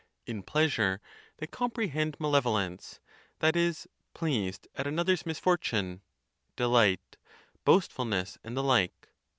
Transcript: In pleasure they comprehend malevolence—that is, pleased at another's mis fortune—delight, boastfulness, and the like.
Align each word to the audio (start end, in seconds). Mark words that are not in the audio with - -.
In 0.25 0.41
pleasure 0.41 0.99
they 1.37 1.45
comprehend 1.45 2.17
malevolence—that 2.19 3.55
is, 3.55 3.87
pleased 4.15 4.67
at 4.73 4.87
another's 4.87 5.27
mis 5.27 5.37
fortune—delight, 5.39 7.17
boastfulness, 7.65 8.39
and 8.43 8.57
the 8.57 8.63
like. 8.63 9.09